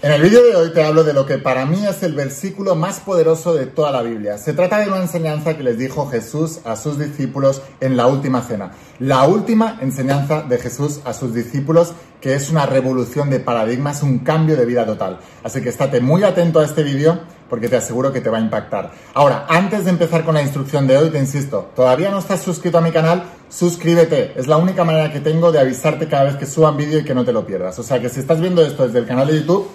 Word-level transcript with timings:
En 0.00 0.12
el 0.12 0.22
vídeo 0.22 0.44
de 0.44 0.54
hoy 0.54 0.72
te 0.72 0.84
hablo 0.84 1.02
de 1.02 1.12
lo 1.12 1.26
que 1.26 1.38
para 1.38 1.66
mí 1.66 1.84
es 1.84 2.04
el 2.04 2.12
versículo 2.12 2.76
más 2.76 3.00
poderoso 3.00 3.52
de 3.54 3.66
toda 3.66 3.90
la 3.90 4.02
Biblia. 4.02 4.38
Se 4.38 4.52
trata 4.52 4.78
de 4.78 4.86
una 4.86 5.02
enseñanza 5.02 5.56
que 5.56 5.64
les 5.64 5.76
dijo 5.76 6.06
Jesús 6.06 6.60
a 6.64 6.76
sus 6.76 7.00
discípulos 7.00 7.62
en 7.80 7.96
la 7.96 8.06
última 8.06 8.42
cena. 8.42 8.70
La 9.00 9.24
última 9.24 9.76
enseñanza 9.80 10.42
de 10.42 10.58
Jesús 10.58 11.00
a 11.04 11.12
sus 11.12 11.34
discípulos, 11.34 11.94
que 12.20 12.36
es 12.36 12.48
una 12.48 12.64
revolución 12.64 13.28
de 13.28 13.40
paradigmas, 13.40 14.04
un 14.04 14.20
cambio 14.20 14.56
de 14.56 14.66
vida 14.66 14.86
total. 14.86 15.18
Así 15.42 15.60
que 15.62 15.70
estate 15.70 16.00
muy 16.00 16.22
atento 16.22 16.60
a 16.60 16.64
este 16.64 16.84
vídeo 16.84 17.18
porque 17.50 17.68
te 17.68 17.74
aseguro 17.74 18.12
que 18.12 18.20
te 18.20 18.30
va 18.30 18.38
a 18.38 18.42
impactar. 18.42 18.92
Ahora, 19.14 19.46
antes 19.48 19.84
de 19.84 19.90
empezar 19.90 20.24
con 20.24 20.34
la 20.34 20.42
instrucción 20.42 20.86
de 20.86 20.96
hoy, 20.96 21.10
te 21.10 21.18
insisto, 21.18 21.72
todavía 21.74 22.12
no 22.12 22.20
estás 22.20 22.40
suscrito 22.40 22.78
a 22.78 22.82
mi 22.82 22.92
canal, 22.92 23.24
suscríbete. 23.48 24.34
Es 24.36 24.46
la 24.46 24.58
única 24.58 24.84
manera 24.84 25.12
que 25.12 25.18
tengo 25.18 25.50
de 25.50 25.58
avisarte 25.58 26.06
cada 26.06 26.22
vez 26.22 26.36
que 26.36 26.46
suban 26.46 26.76
vídeo 26.76 27.00
y 27.00 27.04
que 27.04 27.16
no 27.16 27.24
te 27.24 27.32
lo 27.32 27.44
pierdas. 27.44 27.76
O 27.80 27.82
sea 27.82 28.00
que 28.00 28.08
si 28.08 28.20
estás 28.20 28.40
viendo 28.40 28.64
esto 28.64 28.86
desde 28.86 29.00
el 29.00 29.06
canal 29.06 29.26
de 29.26 29.40
YouTube, 29.40 29.66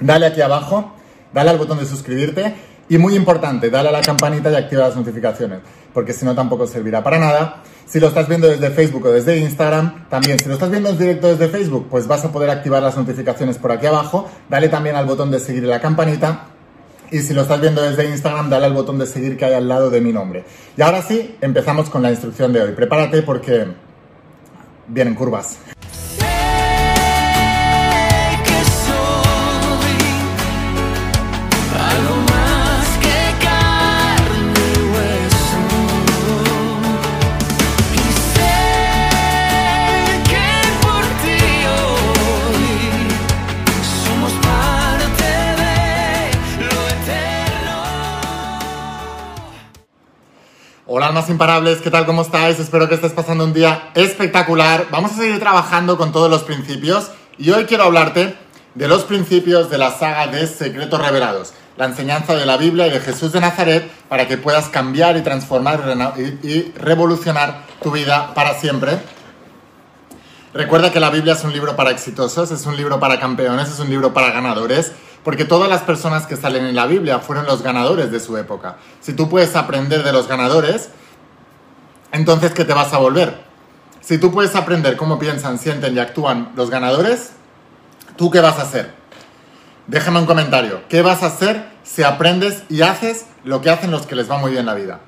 dale 0.00 0.26
aquí 0.26 0.40
abajo, 0.40 0.94
dale 1.32 1.50
al 1.50 1.58
botón 1.58 1.78
de 1.78 1.86
suscribirte 1.86 2.54
y 2.88 2.98
muy 2.98 3.14
importante, 3.14 3.70
dale 3.70 3.88
a 3.88 3.92
la 3.92 4.02
campanita 4.02 4.50
y 4.50 4.56
activa 4.56 4.88
las 4.88 4.96
notificaciones, 4.96 5.60
porque 5.92 6.12
si 6.12 6.24
no 6.24 6.34
tampoco 6.34 6.66
servirá 6.66 7.02
para 7.02 7.18
nada. 7.18 7.62
Si 7.86 8.00
lo 8.00 8.08
estás 8.08 8.28
viendo 8.28 8.48
desde 8.48 8.70
Facebook 8.70 9.06
o 9.06 9.10
desde 9.10 9.36
Instagram, 9.38 10.08
también. 10.08 10.38
Si 10.38 10.46
lo 10.46 10.54
estás 10.54 10.70
viendo 10.70 10.88
en 10.88 10.98
directo 10.98 11.28
desde 11.28 11.48
Facebook, 11.48 11.88
pues 11.90 12.06
vas 12.06 12.24
a 12.24 12.32
poder 12.32 12.50
activar 12.50 12.82
las 12.82 12.96
notificaciones 12.96 13.58
por 13.58 13.72
aquí 13.72 13.86
abajo. 13.86 14.28
Dale 14.48 14.68
también 14.68 14.96
al 14.96 15.06
botón 15.06 15.30
de 15.30 15.38
seguir 15.38 15.64
la 15.64 15.80
campanita. 15.80 16.46
Y 17.10 17.20
si 17.20 17.34
lo 17.34 17.42
estás 17.42 17.60
viendo 17.60 17.82
desde 17.82 18.08
Instagram, 18.08 18.48
dale 18.48 18.66
al 18.66 18.72
botón 18.72 18.98
de 18.98 19.06
seguir 19.06 19.36
que 19.36 19.44
hay 19.44 19.54
al 19.54 19.68
lado 19.68 19.90
de 19.90 20.00
mi 20.00 20.12
nombre. 20.12 20.44
Y 20.76 20.82
ahora 20.82 21.02
sí, 21.02 21.36
empezamos 21.40 21.90
con 21.90 22.02
la 22.02 22.10
instrucción 22.10 22.52
de 22.52 22.62
hoy. 22.62 22.72
Prepárate 22.72 23.22
porque 23.22 23.66
vienen 24.88 25.14
curvas. 25.14 25.58
Hola 50.96 51.08
almas 51.08 51.28
imparables, 51.28 51.80
¿qué 51.80 51.90
tal? 51.90 52.06
¿Cómo 52.06 52.22
estáis? 52.22 52.60
Espero 52.60 52.88
que 52.88 52.94
estés 52.94 53.10
pasando 53.10 53.42
un 53.42 53.52
día 53.52 53.90
espectacular. 53.96 54.86
Vamos 54.92 55.10
a 55.10 55.16
seguir 55.16 55.40
trabajando 55.40 55.98
con 55.98 56.12
todos 56.12 56.30
los 56.30 56.44
principios 56.44 57.10
y 57.36 57.50
hoy 57.50 57.64
quiero 57.64 57.82
hablarte 57.82 58.36
de 58.76 58.86
los 58.86 59.02
principios 59.02 59.70
de 59.70 59.78
la 59.78 59.90
saga 59.90 60.28
de 60.28 60.46
Secretos 60.46 61.04
Revelados, 61.04 61.52
la 61.76 61.86
enseñanza 61.86 62.36
de 62.36 62.46
la 62.46 62.56
Biblia 62.58 62.86
y 62.86 62.90
de 62.90 63.00
Jesús 63.00 63.32
de 63.32 63.40
Nazaret 63.40 63.90
para 64.08 64.28
que 64.28 64.38
puedas 64.38 64.68
cambiar 64.68 65.16
y 65.16 65.22
transformar 65.22 65.82
y 66.44 66.70
revolucionar 66.76 67.62
tu 67.82 67.90
vida 67.90 68.32
para 68.32 68.54
siempre. 68.54 69.00
Recuerda 70.52 70.92
que 70.92 71.00
la 71.00 71.10
Biblia 71.10 71.32
es 71.32 71.42
un 71.42 71.52
libro 71.52 71.74
para 71.74 71.90
exitosos, 71.90 72.52
es 72.52 72.66
un 72.66 72.76
libro 72.76 73.00
para 73.00 73.18
campeones, 73.18 73.68
es 73.68 73.80
un 73.80 73.90
libro 73.90 74.14
para 74.14 74.30
ganadores 74.30 74.92
porque 75.24 75.46
todas 75.46 75.70
las 75.70 75.82
personas 75.82 76.26
que 76.26 76.36
salen 76.36 76.66
en 76.66 76.76
la 76.76 76.86
Biblia 76.86 77.18
fueron 77.18 77.46
los 77.46 77.62
ganadores 77.62 78.12
de 78.12 78.20
su 78.20 78.36
época. 78.36 78.76
Si 79.00 79.14
tú 79.14 79.28
puedes 79.28 79.56
aprender 79.56 80.04
de 80.04 80.12
los 80.12 80.28
ganadores, 80.28 80.90
entonces 82.12 82.52
¿qué 82.52 82.64
te 82.64 82.74
vas 82.74 82.92
a 82.92 82.98
volver? 82.98 83.42
Si 84.02 84.18
tú 84.18 84.30
puedes 84.30 84.54
aprender 84.54 84.98
cómo 84.98 85.18
piensan, 85.18 85.58
sienten 85.58 85.96
y 85.96 85.98
actúan 85.98 86.52
los 86.54 86.68
ganadores, 86.68 87.32
¿tú 88.16 88.30
qué 88.30 88.40
vas 88.40 88.58
a 88.58 88.62
hacer? 88.62 88.92
Déjame 89.86 90.18
un 90.18 90.26
comentario. 90.26 90.82
¿Qué 90.90 91.00
vas 91.00 91.22
a 91.22 91.26
hacer 91.26 91.70
si 91.82 92.02
aprendes 92.02 92.62
y 92.68 92.82
haces 92.82 93.26
lo 93.44 93.62
que 93.62 93.70
hacen 93.70 93.90
los 93.90 94.06
que 94.06 94.14
les 94.14 94.30
va 94.30 94.36
muy 94.36 94.50
bien 94.52 94.66
la 94.66 94.74
vida? 94.74 95.00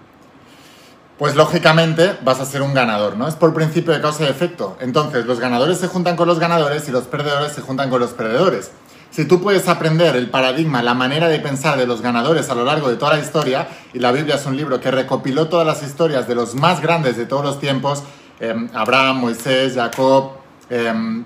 Pues 1.18 1.34
lógicamente 1.34 2.16
vas 2.24 2.40
a 2.40 2.46
ser 2.46 2.62
un 2.62 2.72
ganador, 2.72 3.16
¿no? 3.16 3.28
Es 3.28 3.34
por 3.34 3.52
principio 3.54 3.92
de 3.92 4.00
causa 4.00 4.24
y 4.24 4.28
efecto. 4.28 4.76
Entonces, 4.80 5.26
los 5.26 5.40
ganadores 5.40 5.78
se 5.78 5.88
juntan 5.88 6.16
con 6.16 6.28
los 6.28 6.38
ganadores 6.38 6.88
y 6.88 6.90
los 6.90 7.04
perdedores 7.04 7.52
se 7.52 7.62
juntan 7.62 7.88
con 7.90 8.00
los 8.00 8.10
perdedores. 8.10 8.70
Si 9.16 9.24
tú 9.24 9.40
puedes 9.40 9.66
aprender 9.66 10.14
el 10.14 10.28
paradigma, 10.28 10.82
la 10.82 10.92
manera 10.92 11.28
de 11.28 11.40
pensar 11.40 11.78
de 11.78 11.86
los 11.86 12.02
ganadores 12.02 12.50
a 12.50 12.54
lo 12.54 12.66
largo 12.66 12.90
de 12.90 12.96
toda 12.96 13.16
la 13.16 13.22
historia, 13.22 13.66
y 13.94 13.98
la 13.98 14.12
Biblia 14.12 14.34
es 14.34 14.44
un 14.44 14.58
libro 14.58 14.78
que 14.78 14.90
recopiló 14.90 15.48
todas 15.48 15.66
las 15.66 15.82
historias 15.82 16.28
de 16.28 16.34
los 16.34 16.54
más 16.54 16.82
grandes 16.82 17.16
de 17.16 17.24
todos 17.24 17.42
los 17.42 17.58
tiempos, 17.58 18.02
em, 18.40 18.68
Abraham, 18.74 19.20
Moisés, 19.20 19.72
Jacob, 19.74 20.32
em, 20.68 21.24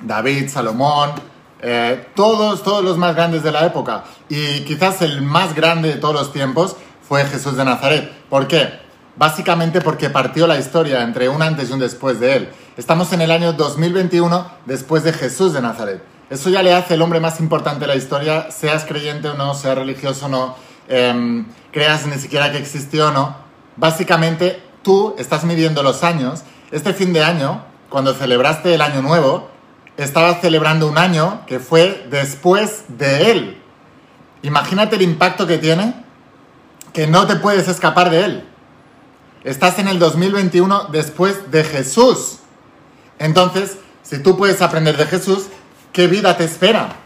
David, 0.00 0.48
Salomón, 0.48 1.12
eh, 1.60 2.08
todos, 2.16 2.64
todos 2.64 2.82
los 2.82 2.98
más 2.98 3.14
grandes 3.14 3.44
de 3.44 3.52
la 3.52 3.66
época, 3.66 4.02
y 4.28 4.64
quizás 4.64 5.00
el 5.02 5.22
más 5.22 5.54
grande 5.54 5.90
de 5.90 5.98
todos 6.00 6.14
los 6.14 6.32
tiempos 6.32 6.74
fue 7.08 7.24
Jesús 7.26 7.56
de 7.56 7.64
Nazaret. 7.64 8.10
¿Por 8.28 8.48
qué? 8.48 8.80
Básicamente 9.14 9.80
porque 9.80 10.10
partió 10.10 10.48
la 10.48 10.58
historia 10.58 11.04
entre 11.04 11.28
un 11.28 11.40
antes 11.40 11.70
y 11.70 11.72
un 11.72 11.78
después 11.78 12.18
de 12.18 12.34
él. 12.34 12.48
Estamos 12.76 13.12
en 13.12 13.20
el 13.20 13.30
año 13.30 13.52
2021 13.52 14.44
después 14.66 15.04
de 15.04 15.12
Jesús 15.12 15.52
de 15.52 15.62
Nazaret. 15.62 16.11
Eso 16.32 16.48
ya 16.48 16.62
le 16.62 16.72
hace 16.72 16.94
el 16.94 17.02
hombre 17.02 17.20
más 17.20 17.40
importante 17.40 17.80
de 17.80 17.88
la 17.88 17.94
historia, 17.94 18.50
seas 18.50 18.86
creyente 18.86 19.28
o 19.28 19.34
no, 19.34 19.52
seas 19.52 19.76
religioso 19.76 20.24
o 20.24 20.28
no, 20.30 20.56
em, 20.88 21.44
creas 21.70 22.06
ni 22.06 22.16
siquiera 22.16 22.50
que 22.50 22.56
existió 22.56 23.08
o 23.08 23.10
no. 23.10 23.36
Básicamente, 23.76 24.62
tú 24.82 25.14
estás 25.18 25.44
midiendo 25.44 25.82
los 25.82 26.02
años. 26.02 26.44
Este 26.70 26.94
fin 26.94 27.12
de 27.12 27.22
año, 27.22 27.62
cuando 27.90 28.14
celebraste 28.14 28.72
el 28.72 28.80
año 28.80 29.02
nuevo, 29.02 29.50
estabas 29.98 30.40
celebrando 30.40 30.88
un 30.88 30.96
año 30.96 31.42
que 31.46 31.60
fue 31.60 32.06
después 32.08 32.84
de 32.88 33.30
él. 33.30 33.62
Imagínate 34.40 34.96
el 34.96 35.02
impacto 35.02 35.46
que 35.46 35.58
tiene, 35.58 36.02
que 36.94 37.08
no 37.08 37.26
te 37.26 37.36
puedes 37.36 37.68
escapar 37.68 38.08
de 38.08 38.24
él. 38.24 38.48
Estás 39.44 39.78
en 39.78 39.86
el 39.86 39.98
2021 39.98 40.84
después 40.92 41.50
de 41.50 41.62
Jesús. 41.62 42.38
Entonces, 43.18 43.76
si 44.02 44.18
tú 44.22 44.38
puedes 44.38 44.62
aprender 44.62 44.96
de 44.96 45.04
Jesús, 45.04 45.48
¿Qué 45.92 46.06
vida 46.06 46.36
te 46.36 46.44
espera? 46.44 46.96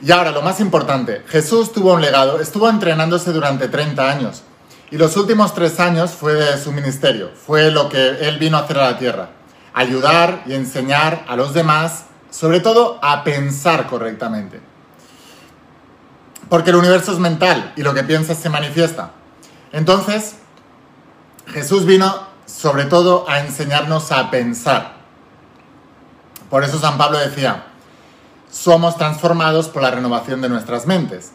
Y 0.00 0.10
ahora, 0.10 0.32
lo 0.32 0.42
más 0.42 0.60
importante, 0.60 1.22
Jesús 1.28 1.72
tuvo 1.72 1.94
un 1.94 2.00
legado, 2.00 2.40
estuvo 2.40 2.68
entrenándose 2.68 3.32
durante 3.32 3.68
30 3.68 4.10
años. 4.10 4.42
Y 4.90 4.96
los 4.96 5.16
últimos 5.16 5.54
tres 5.54 5.78
años 5.78 6.12
fue 6.12 6.34
de 6.34 6.58
su 6.58 6.72
ministerio, 6.72 7.30
fue 7.46 7.70
lo 7.70 7.88
que 7.88 8.28
él 8.28 8.38
vino 8.38 8.56
a 8.56 8.60
hacer 8.60 8.78
a 8.78 8.90
la 8.90 8.98
tierra. 8.98 9.30
Ayudar 9.72 10.42
y 10.46 10.54
enseñar 10.54 11.24
a 11.28 11.36
los 11.36 11.54
demás, 11.54 12.06
sobre 12.30 12.60
todo 12.60 12.98
a 13.02 13.22
pensar 13.22 13.86
correctamente. 13.86 14.60
Porque 16.48 16.70
el 16.70 16.76
universo 16.76 17.12
es 17.12 17.18
mental 17.18 17.72
y 17.76 17.82
lo 17.82 17.94
que 17.94 18.02
piensas 18.02 18.38
se 18.38 18.48
manifiesta. 18.48 19.12
Entonces, 19.70 20.36
Jesús 21.46 21.84
vino 21.84 22.26
sobre 22.46 22.86
todo 22.86 23.28
a 23.28 23.40
enseñarnos 23.40 24.10
a 24.10 24.30
pensar. 24.30 24.94
Por 26.50 26.64
eso 26.64 26.78
San 26.78 26.96
Pablo 26.96 27.18
decía, 27.18 27.67
somos 28.50 28.96
transformados 28.96 29.68
por 29.68 29.82
la 29.82 29.90
renovación 29.90 30.40
de 30.40 30.48
nuestras 30.48 30.86
mentes. 30.86 31.32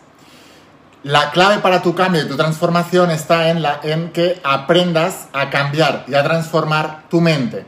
La 1.04 1.32
clave 1.32 1.58
para 1.60 1.82
tu 1.82 1.96
cambio 1.96 2.22
y 2.22 2.28
tu 2.28 2.38
transformación 2.38 3.12
está 3.12 3.50
en, 3.50 4.12
que 4.12 4.40
aprendas 4.44 5.28
a 5.34 5.50
cambiar 5.50 6.06
y 6.08 6.16
a 6.16 6.24
transformar 6.24 7.04
tu 7.10 7.20
mente. 7.20 7.66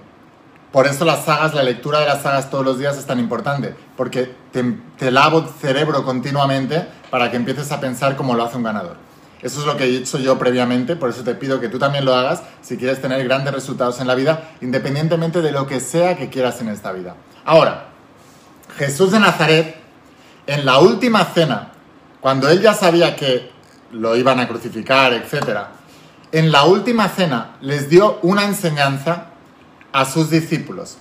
Por 0.71 0.87
eso 0.87 1.03
las 1.03 1.25
sagas, 1.25 1.53
la 1.53 1.63
lectura 1.63 1.99
de 1.99 2.05
las 2.05 2.21
sagas 2.21 2.49
todos 2.49 2.63
los 2.63 2.79
días 2.79 2.97
es 2.97 3.05
tan 3.05 3.19
importante, 3.19 3.75
porque 3.97 4.33
te, 4.51 4.77
te 4.97 5.11
lavo 5.11 5.39
el 5.39 5.49
cerebro 5.61 6.05
continuamente 6.05 6.87
para 7.09 7.29
que 7.29 7.37
empieces 7.37 7.71
a 7.71 7.79
pensar 7.79 8.15
como 8.15 8.35
lo 8.35 8.43
hace 8.43 8.57
un 8.57 8.63
ganador. 8.63 8.97
Eso 9.41 9.59
es 9.59 9.65
lo 9.65 9.77
que 9.77 9.83
he 9.83 9.87
dicho 9.87 10.17
yo 10.17 10.39
previamente, 10.39 10.95
por 10.95 11.09
eso 11.09 11.23
te 11.23 11.35
pido 11.35 11.59
que 11.59 11.69
tú 11.69 11.77
también 11.77 12.05
lo 12.05 12.15
hagas 12.15 12.41
si 12.61 12.77
quieres 12.77 13.01
tener 13.01 13.23
grandes 13.25 13.53
resultados 13.53 13.99
en 13.99 14.07
la 14.07 14.15
vida, 14.15 14.51
independientemente 14.61 15.41
de 15.41 15.51
lo 15.51 15.67
que 15.67 15.81
sea 15.81 16.15
que 16.15 16.29
quieras 16.29 16.61
en 16.61 16.69
esta 16.69 16.91
vida. 16.91 17.15
Ahora, 17.43 17.94
Jesús 18.77 19.11
de 19.11 19.19
Nazaret, 19.19 19.75
en 20.47 20.65
la 20.65 20.79
última 20.79 21.25
cena, 21.25 21.71
cuando 22.21 22.49
él 22.49 22.61
ya 22.61 22.73
sabía 22.73 23.15
que 23.15 23.51
lo 23.91 24.15
iban 24.15 24.39
a 24.39 24.47
crucificar, 24.47 25.13
etc., 25.13 25.59
en 26.31 26.51
la 26.51 26.65
última 26.65 27.07
cena 27.07 27.55
les 27.61 27.89
dio 27.89 28.19
una 28.21 28.43
enseñanza 28.43 29.27
a 29.93 30.05
sus 30.05 30.29
discípulos, 30.29 30.97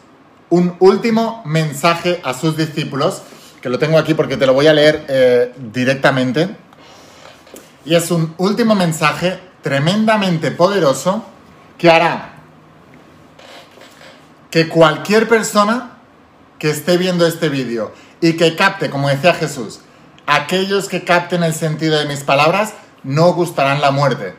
un 0.50 0.76
último 0.78 1.42
mensaje 1.44 2.20
a 2.22 2.34
sus 2.34 2.56
discípulos, 2.56 3.22
que 3.60 3.68
lo 3.68 3.78
tengo 3.78 3.98
aquí 3.98 4.14
porque 4.14 4.36
te 4.36 4.46
lo 4.46 4.54
voy 4.54 4.66
a 4.66 4.72
leer 4.72 5.04
eh, 5.08 5.54
directamente, 5.72 6.56
y 7.84 7.94
es 7.94 8.10
un 8.10 8.34
último 8.38 8.74
mensaje 8.74 9.40
tremendamente 9.62 10.50
poderoso 10.50 11.24
que 11.76 11.90
hará 11.90 12.34
que 14.50 14.68
cualquier 14.68 15.26
persona 15.26 15.93
que 16.64 16.70
esté 16.70 16.96
viendo 16.96 17.26
este 17.26 17.50
vídeo 17.50 17.92
y 18.22 18.38
que 18.38 18.56
capte, 18.56 18.88
como 18.88 19.10
decía 19.10 19.34
Jesús, 19.34 19.80
aquellos 20.26 20.88
que 20.88 21.04
capten 21.04 21.42
el 21.42 21.52
sentido 21.52 21.98
de 21.98 22.06
mis 22.06 22.20
palabras 22.20 22.72
no 23.02 23.34
gustarán 23.34 23.82
la 23.82 23.90
muerte. 23.90 24.34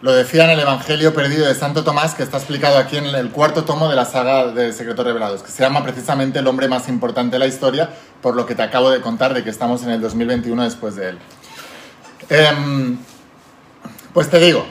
Lo 0.00 0.12
decía 0.12 0.42
en 0.42 0.50
el 0.50 0.58
Evangelio 0.58 1.14
perdido 1.14 1.46
de 1.46 1.54
Santo 1.54 1.84
Tomás, 1.84 2.16
que 2.16 2.24
está 2.24 2.38
explicado 2.38 2.78
aquí 2.78 2.96
en 2.96 3.06
el 3.06 3.30
cuarto 3.30 3.62
tomo 3.62 3.88
de 3.88 3.94
la 3.94 4.06
saga 4.06 4.48
de 4.48 4.72
Secretos 4.72 5.06
Revelados, 5.06 5.44
que 5.44 5.52
se 5.52 5.62
llama 5.62 5.84
precisamente 5.84 6.40
el 6.40 6.48
hombre 6.48 6.66
más 6.66 6.88
importante 6.88 7.36
de 7.36 7.38
la 7.38 7.46
historia, 7.46 7.90
por 8.20 8.34
lo 8.34 8.44
que 8.44 8.56
te 8.56 8.62
acabo 8.64 8.90
de 8.90 9.00
contar 9.00 9.32
de 9.32 9.44
que 9.44 9.50
estamos 9.50 9.84
en 9.84 9.90
el 9.90 10.00
2021 10.00 10.64
después 10.64 10.96
de 10.96 11.10
él. 11.10 11.18
Em, 12.28 12.98
pues 14.12 14.28
te 14.28 14.40
digo, 14.40 14.66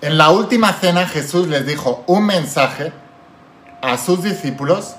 en 0.00 0.18
la 0.18 0.30
última 0.30 0.72
cena 0.72 1.06
Jesús 1.06 1.46
les 1.46 1.64
dijo 1.64 2.02
un 2.08 2.26
mensaje 2.26 2.92
a 3.80 3.96
sus 3.96 4.24
discípulos 4.24 4.96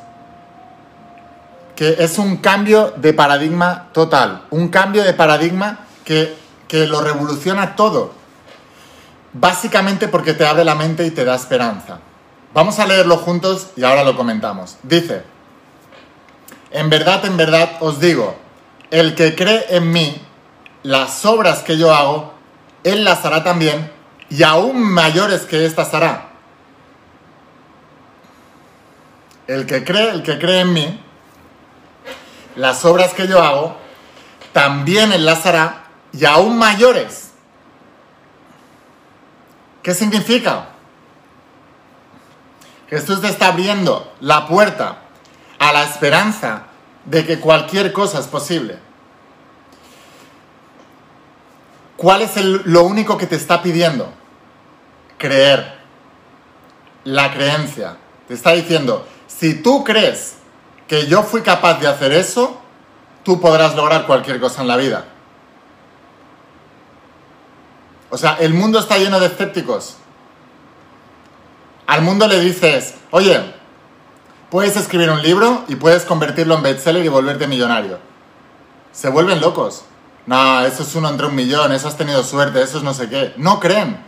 que 1.78 1.98
es 2.00 2.18
un 2.18 2.38
cambio 2.38 2.96
de 2.98 3.14
paradigma 3.14 3.90
total, 3.94 4.48
un 4.50 4.70
cambio 4.70 5.04
de 5.04 5.14
paradigma 5.14 5.86
que, 6.04 6.36
que 6.68 6.88
lo 6.88 7.02
revoluciona 7.02 7.76
todo, 7.76 8.14
básicamente 9.32 10.08
porque 10.08 10.34
te 10.34 10.48
abre 10.48 10.66
la 10.66 10.74
mente 10.74 11.06
y 11.06 11.12
te 11.12 11.24
da 11.24 11.36
esperanza. 11.36 12.00
Vamos 12.52 12.80
a 12.80 12.88
leerlo 12.88 13.18
juntos 13.18 13.68
y 13.76 13.84
ahora 13.84 14.04
lo 14.04 14.18
comentamos. 14.18 14.78
Dice, 14.82 15.22
en 16.72 16.90
verdad, 16.90 17.24
en 17.26 17.38
verdad 17.38 17.70
os 17.80 18.00
digo, 18.00 18.36
el 18.90 19.14
que 19.14 19.36
cree 19.36 19.68
en 19.70 19.92
mí, 19.92 20.20
las 20.82 21.26
obras 21.26 21.60
que 21.60 21.78
yo 21.78 21.94
hago, 21.94 22.34
él 22.84 23.04
las 23.04 23.24
hará 23.24 23.44
también 23.44 23.92
y 24.32 24.42
aún 24.42 24.82
mayores 24.82 25.42
que 25.42 25.64
estas 25.64 25.94
hará. 25.94 26.30
El 29.46 29.68
que 29.68 29.84
cree, 29.84 30.10
el 30.10 30.24
que 30.24 30.40
cree 30.40 30.62
en 30.62 30.74
mí, 30.74 31.04
las 32.58 32.84
obras 32.86 33.14
que 33.14 33.28
yo 33.28 33.42
hago, 33.42 33.78
también 34.52 35.14
hará 35.46 35.84
y 36.12 36.26
aún 36.26 36.58
mayores. 36.58 37.30
¿Qué 39.84 39.94
significa? 39.94 40.70
Jesús 42.90 43.24
está 43.24 43.50
abriendo 43.50 44.12
la 44.22 44.48
puerta 44.48 44.98
a 45.60 45.72
la 45.72 45.84
esperanza 45.84 46.64
de 47.06 47.26
que 47.26 47.40
cualquier 47.40 47.94
cosa 47.94 48.20
es 48.20 48.28
posible. 48.28 48.80
¿Cuál 51.96 52.24
es 52.24 52.36
lo 52.38 52.84
único 52.84 53.18
que 53.18 53.28
te 53.28 53.36
está 53.36 53.62
pidiendo? 53.62 54.12
Creer. 55.18 55.78
La 57.04 57.32
creencia. 57.32 57.98
Te 58.28 58.34
está 58.34 58.52
diciendo, 58.54 59.08
si 59.28 59.62
tú 59.62 59.84
crees 59.84 60.37
que 60.88 61.08
yo 61.08 61.24
fui 61.24 61.42
capaz 61.42 61.80
de 61.80 61.88
hacer 61.88 62.12
eso, 62.14 62.58
tú 63.24 63.40
podrás 63.42 63.76
lograr 63.76 64.06
cualquier 64.06 64.40
cosa 64.40 64.62
en 64.62 64.68
la 64.68 64.78
vida. 64.78 65.06
O 68.10 68.18
sea, 68.18 68.38
el 68.40 68.54
mundo 68.54 68.80
está 68.80 68.98
lleno 68.98 69.20
de 69.20 69.28
escépticos. 69.28 69.98
Al 71.88 72.02
mundo 72.02 72.28
le 72.28 72.40
dices, 72.40 72.96
oye, 73.12 73.54
puedes 74.50 74.78
escribir 74.78 75.10
un 75.10 75.22
libro 75.22 75.66
y 75.68 75.76
puedes 75.76 76.04
convertirlo 76.04 76.56
en 76.56 76.64
bestseller 76.64 77.04
y 77.04 77.10
volverte 77.10 77.48
millonario. 77.48 78.00
Se 78.92 79.10
vuelven 79.10 79.42
locos. 79.42 79.84
No, 80.26 80.62
eso 80.66 80.84
es 80.84 80.96
uno 80.96 81.10
entre 81.10 81.28
un 81.28 81.36
millón, 81.36 81.72
eso 81.72 81.88
has 81.88 81.98
tenido 81.98 82.24
suerte, 82.24 82.62
eso 82.62 82.78
es 82.78 82.84
no 82.84 82.94
sé 82.94 83.10
qué. 83.10 83.34
No 83.38 83.60
creen. 83.60 84.04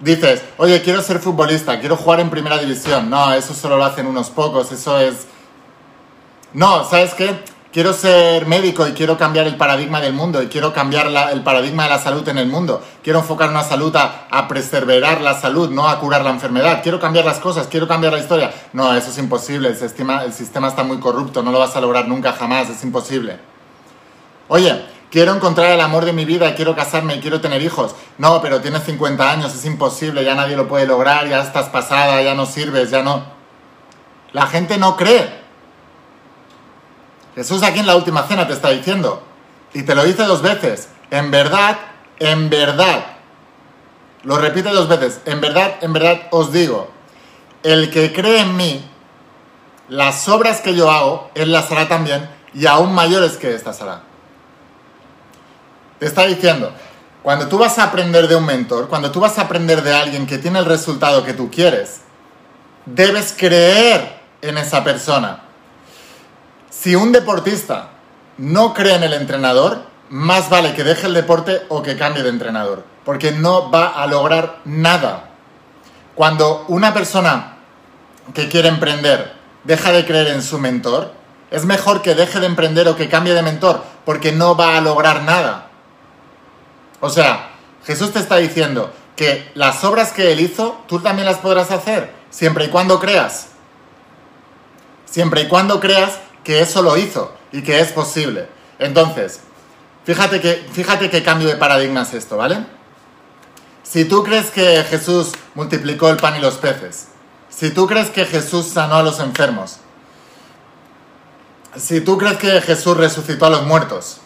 Dices, 0.00 0.42
oye, 0.56 0.80
quiero 0.82 1.02
ser 1.02 1.18
futbolista, 1.18 1.78
quiero 1.80 1.96
jugar 1.96 2.20
en 2.20 2.30
primera 2.30 2.58
división. 2.58 3.10
No, 3.10 3.32
eso 3.32 3.54
solo 3.54 3.76
lo 3.76 3.84
hacen 3.84 4.06
unos 4.06 4.30
pocos, 4.30 4.72
eso 4.72 4.98
es... 4.98 5.26
No, 6.52 6.84
¿sabes 6.84 7.14
qué? 7.14 7.44
Quiero 7.72 7.92
ser 7.92 8.46
médico 8.46 8.88
y 8.88 8.92
quiero 8.92 9.16
cambiar 9.16 9.46
el 9.46 9.56
paradigma 9.56 10.00
del 10.00 10.12
mundo 10.12 10.42
y 10.42 10.48
quiero 10.48 10.72
cambiar 10.72 11.06
el 11.32 11.42
paradigma 11.44 11.84
de 11.84 11.90
la 11.90 11.98
salud 12.00 12.28
en 12.28 12.38
el 12.38 12.48
mundo. 12.48 12.82
Quiero 13.04 13.20
enfocar 13.20 13.48
una 13.48 13.62
salud 13.62 13.94
a, 13.94 14.48
preservar 14.48 15.20
la 15.20 15.40
salud, 15.40 15.70
no 15.70 15.88
a 15.88 16.00
curar 16.00 16.24
la 16.24 16.30
enfermedad. 16.30 16.82
Quiero 16.82 16.98
cambiar 16.98 17.24
las 17.24 17.38
cosas, 17.38 17.68
quiero 17.68 17.86
cambiar 17.86 18.12
la 18.12 18.18
historia. 18.18 18.52
No, 18.72 18.92
eso 18.92 19.10
es 19.10 19.18
imposible, 19.18 19.68
el 19.68 19.76
sistema, 19.76 20.24
el 20.24 20.32
sistema 20.32 20.66
está 20.66 20.82
muy 20.82 20.98
corrupto, 20.98 21.44
no 21.44 21.52
lo 21.52 21.60
vas 21.60 21.76
a 21.76 21.80
lograr 21.80 22.08
nunca 22.08 22.32
jamás, 22.32 22.68
es 22.68 22.82
imposible. 22.82 23.38
Oye, 24.48 24.84
quiero 25.12 25.32
encontrar 25.32 25.70
el 25.70 25.80
amor 25.80 26.04
de 26.04 26.12
mi 26.12 26.24
vida, 26.24 26.56
quiero 26.56 26.74
casarme 26.74 27.14
y 27.14 27.20
quiero 27.20 27.40
tener 27.40 27.62
hijos. 27.62 27.94
No, 28.18 28.42
pero 28.42 28.60
tienes 28.60 28.82
50 28.82 29.30
años, 29.30 29.54
es 29.54 29.64
imposible, 29.64 30.24
ya 30.24 30.34
nadie 30.34 30.56
lo 30.56 30.66
puede 30.66 30.88
lograr, 30.88 31.28
ya 31.28 31.40
estás 31.40 31.68
pasada, 31.68 32.20
ya 32.20 32.34
no 32.34 32.46
sirves, 32.46 32.90
ya 32.90 33.04
no... 33.04 33.22
La 34.32 34.48
gente 34.48 34.76
no 34.76 34.96
cree. 34.96 35.39
Jesús 37.34 37.62
aquí 37.62 37.78
en 37.78 37.86
la 37.86 37.96
última 37.96 38.26
cena 38.26 38.46
te 38.46 38.52
está 38.52 38.70
diciendo, 38.70 39.22
y 39.72 39.82
te 39.82 39.94
lo 39.94 40.04
dice 40.04 40.24
dos 40.24 40.42
veces, 40.42 40.88
en 41.10 41.30
verdad, 41.30 41.78
en 42.18 42.50
verdad, 42.50 43.04
lo 44.24 44.36
repite 44.38 44.70
dos 44.70 44.88
veces, 44.88 45.20
en 45.24 45.40
verdad, 45.40 45.74
en 45.80 45.92
verdad 45.92 46.22
os 46.30 46.52
digo, 46.52 46.90
el 47.62 47.90
que 47.90 48.12
cree 48.12 48.40
en 48.40 48.56
mí, 48.56 48.84
las 49.88 50.28
obras 50.28 50.60
que 50.60 50.74
yo 50.74 50.90
hago, 50.90 51.30
él 51.34 51.52
las 51.52 51.70
hará 51.70 51.88
también, 51.88 52.28
y 52.52 52.66
aún 52.66 52.92
mayores 52.92 53.36
que 53.36 53.54
estas 53.54 53.80
hará. 53.80 54.02
Te 55.98 56.06
está 56.06 56.26
diciendo, 56.26 56.72
cuando 57.22 57.48
tú 57.48 57.58
vas 57.58 57.78
a 57.78 57.84
aprender 57.84 58.26
de 58.28 58.36
un 58.36 58.46
mentor, 58.46 58.88
cuando 58.88 59.10
tú 59.10 59.20
vas 59.20 59.38
a 59.38 59.42
aprender 59.42 59.82
de 59.82 59.94
alguien 59.94 60.26
que 60.26 60.38
tiene 60.38 60.58
el 60.58 60.64
resultado 60.64 61.24
que 61.24 61.34
tú 61.34 61.50
quieres, 61.50 62.00
debes 62.86 63.34
creer 63.36 64.20
en 64.40 64.56
esa 64.58 64.82
persona. 64.82 65.42
Si 66.80 66.96
un 66.96 67.12
deportista 67.12 67.90
no 68.38 68.72
cree 68.72 68.94
en 68.94 69.02
el 69.02 69.12
entrenador, 69.12 69.82
más 70.08 70.48
vale 70.48 70.72
que 70.72 70.82
deje 70.82 71.08
el 71.08 71.12
deporte 71.12 71.60
o 71.68 71.82
que 71.82 71.98
cambie 71.98 72.22
de 72.22 72.30
entrenador, 72.30 72.84
porque 73.04 73.32
no 73.32 73.70
va 73.70 73.88
a 73.88 74.06
lograr 74.06 74.60
nada. 74.64 75.28
Cuando 76.14 76.64
una 76.68 76.94
persona 76.94 77.58
que 78.32 78.48
quiere 78.48 78.68
emprender 78.68 79.34
deja 79.64 79.92
de 79.92 80.06
creer 80.06 80.28
en 80.28 80.40
su 80.40 80.58
mentor, 80.58 81.12
es 81.50 81.66
mejor 81.66 82.00
que 82.00 82.14
deje 82.14 82.40
de 82.40 82.46
emprender 82.46 82.88
o 82.88 82.96
que 82.96 83.10
cambie 83.10 83.34
de 83.34 83.42
mentor, 83.42 83.84
porque 84.06 84.32
no 84.32 84.56
va 84.56 84.78
a 84.78 84.80
lograr 84.80 85.24
nada. 85.24 85.68
O 87.00 87.10
sea, 87.10 87.50
Jesús 87.84 88.10
te 88.10 88.20
está 88.20 88.36
diciendo 88.36 88.90
que 89.16 89.50
las 89.52 89.84
obras 89.84 90.12
que 90.12 90.32
Él 90.32 90.40
hizo, 90.40 90.80
tú 90.88 91.00
también 91.00 91.26
las 91.26 91.40
podrás 91.40 91.72
hacer, 91.72 92.10
siempre 92.30 92.64
y 92.64 92.68
cuando 92.68 92.98
creas. 92.98 93.48
Siempre 95.04 95.42
y 95.42 95.48
cuando 95.48 95.78
creas 95.78 96.20
que 96.44 96.60
eso 96.60 96.82
lo 96.82 96.96
hizo 96.96 97.34
y 97.52 97.62
que 97.62 97.80
es 97.80 97.92
posible. 97.92 98.48
Entonces, 98.78 99.40
fíjate 100.04 100.40
que, 100.40 100.66
fíjate 100.72 101.10
qué 101.10 101.22
cambio 101.22 101.48
de 101.48 101.56
paradigma 101.56 102.02
es 102.02 102.14
esto, 102.14 102.36
¿vale? 102.36 102.64
Si 103.82 104.04
tú 104.04 104.22
crees 104.22 104.50
que 104.50 104.84
Jesús 104.84 105.32
multiplicó 105.54 106.08
el 106.08 106.16
pan 106.16 106.36
y 106.36 106.40
los 106.40 106.54
peces, 106.54 107.08
si 107.48 107.70
tú 107.70 107.86
crees 107.86 108.10
que 108.10 108.24
Jesús 108.24 108.66
sanó 108.66 108.96
a 108.96 109.02
los 109.02 109.18
enfermos, 109.20 109.78
si 111.76 112.00
tú 112.00 112.16
crees 112.18 112.38
que 112.38 112.60
Jesús 112.60 112.96
resucitó 112.96 113.46
a 113.46 113.50
los 113.50 113.64
muertos, 113.64 114.20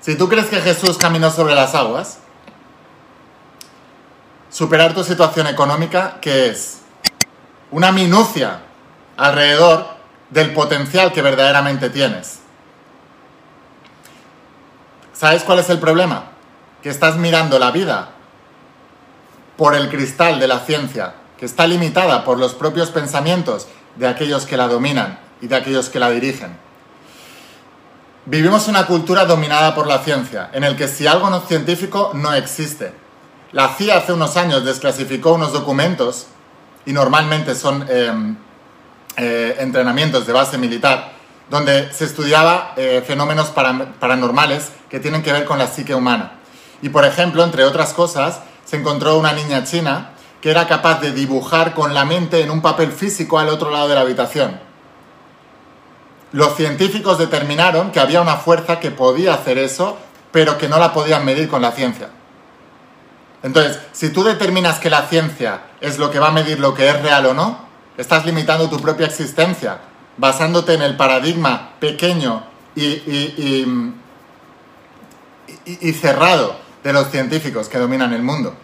si 0.00 0.16
tú 0.16 0.28
crees 0.28 0.46
que 0.46 0.60
Jesús 0.60 0.96
caminó 0.96 1.30
sobre 1.30 1.54
las 1.54 1.74
aguas, 1.74 2.18
superar 4.50 4.94
tu 4.94 5.04
situación 5.04 5.46
económica, 5.46 6.18
¿qué 6.20 6.48
es? 6.48 6.78
Una 7.70 7.90
minucia 7.90 8.60
alrededor 9.16 9.86
del 10.32 10.52
potencial 10.52 11.12
que 11.12 11.22
verdaderamente 11.22 11.90
tienes. 11.90 12.40
¿Sabes 15.12 15.44
cuál 15.44 15.58
es 15.58 15.70
el 15.70 15.78
problema? 15.78 16.24
Que 16.82 16.88
estás 16.88 17.16
mirando 17.16 17.58
la 17.58 17.70
vida 17.70 18.10
por 19.56 19.74
el 19.74 19.88
cristal 19.90 20.40
de 20.40 20.48
la 20.48 20.60
ciencia, 20.60 21.14
que 21.38 21.46
está 21.46 21.66
limitada 21.66 22.24
por 22.24 22.38
los 22.38 22.54
propios 22.54 22.90
pensamientos 22.90 23.68
de 23.96 24.08
aquellos 24.08 24.46
que 24.46 24.56
la 24.56 24.68
dominan 24.68 25.18
y 25.40 25.48
de 25.48 25.56
aquellos 25.56 25.90
que 25.90 26.00
la 26.00 26.10
dirigen. 26.10 26.56
Vivimos 28.24 28.68
una 28.68 28.86
cultura 28.86 29.24
dominada 29.26 29.74
por 29.74 29.86
la 29.86 29.98
ciencia, 29.98 30.48
en 30.52 30.64
el 30.64 30.76
que 30.76 30.88
si 30.88 31.06
algo 31.06 31.28
no 31.28 31.38
es 31.38 31.48
científico 31.48 32.12
no 32.14 32.32
existe. 32.32 32.94
La 33.52 33.68
CIA 33.68 33.98
hace 33.98 34.12
unos 34.12 34.36
años 34.36 34.64
desclasificó 34.64 35.34
unos 35.34 35.52
documentos, 35.52 36.26
y 36.86 36.92
normalmente 36.92 37.54
son 37.54 37.86
em, 37.88 38.36
eh, 39.16 39.56
entrenamientos 39.60 40.26
de 40.26 40.32
base 40.32 40.58
militar, 40.58 41.12
donde 41.50 41.92
se 41.92 42.04
estudiaba 42.04 42.72
eh, 42.76 43.02
fenómenos 43.06 43.48
paranormales 43.48 44.72
que 44.88 45.00
tienen 45.00 45.22
que 45.22 45.32
ver 45.32 45.44
con 45.44 45.58
la 45.58 45.66
psique 45.66 45.94
humana. 45.94 46.32
Y 46.80 46.88
por 46.88 47.04
ejemplo, 47.04 47.44
entre 47.44 47.64
otras 47.64 47.92
cosas, 47.92 48.40
se 48.64 48.76
encontró 48.76 49.18
una 49.18 49.32
niña 49.32 49.64
china 49.64 50.10
que 50.40 50.50
era 50.50 50.66
capaz 50.66 51.00
de 51.00 51.12
dibujar 51.12 51.74
con 51.74 51.94
la 51.94 52.04
mente 52.04 52.40
en 52.40 52.50
un 52.50 52.62
papel 52.62 52.90
físico 52.90 53.38
al 53.38 53.48
otro 53.48 53.70
lado 53.70 53.88
de 53.88 53.94
la 53.94 54.00
habitación 54.00 54.72
los 56.32 56.56
científicos 56.56 57.18
determinaron 57.18 57.92
que 57.92 58.00
había 58.00 58.22
una 58.22 58.36
fuerza 58.36 58.80
que 58.80 58.90
podía 58.90 59.34
hacer 59.34 59.58
eso, 59.58 59.98
pero 60.32 60.58
que 60.58 60.68
no 60.68 60.78
la 60.78 60.92
podían 60.92 61.24
medir 61.24 61.48
con 61.48 61.62
la 61.62 61.72
ciencia. 61.72 62.08
Entonces, 63.42 63.78
si 63.92 64.10
tú 64.10 64.24
determinas 64.24 64.78
que 64.78 64.88
la 64.88 65.02
ciencia 65.02 65.62
es 65.80 65.98
lo 65.98 66.10
que 66.10 66.18
va 66.18 66.28
a 66.28 66.32
medir 66.32 66.58
lo 66.58 66.74
que 66.74 66.88
es 66.88 67.02
real 67.02 67.26
o 67.26 67.34
no, 67.34 67.71
estás 67.96 68.24
limitando 68.24 68.68
tu 68.68 68.80
propia 68.80 69.06
existencia, 69.06 69.80
basándote 70.16 70.74
en 70.74 70.82
el 70.82 70.96
paradigma 70.96 71.72
pequeño 71.80 72.44
y, 72.74 72.92
cerrado 75.92 76.56
de 76.82 76.92
los 76.92 77.08
científicos 77.08 77.68
que 77.68 77.78
dominan 77.78 78.12
el 78.12 78.22
mundo. 78.22 78.54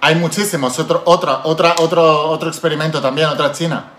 Hay 0.00 0.14
muchísimos, 0.14 0.78
otro, 0.78 1.02
otra, 1.06 1.40
otra, 1.44 1.74
otro, 1.78 2.30
otro 2.30 2.48
experimento 2.48 3.00
también, 3.00 3.28
otra 3.28 3.52
china, 3.52 3.90